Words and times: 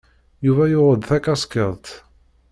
Yuba 0.45 0.65
yuɣ-d 0.71 1.01
takaskiḍt. 1.09 1.87